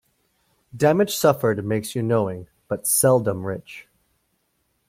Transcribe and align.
Damage 0.75 1.15
suffered 1.15 1.63
makes 1.63 1.95
you 1.95 2.01
knowing, 2.01 2.47
but 2.67 2.87
seldom 2.87 3.45
rich. 3.45 3.87